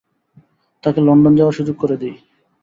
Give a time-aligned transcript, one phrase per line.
[0.83, 2.15] তাকে লন্ডন যাওয়ার সুযোগ করে দেই।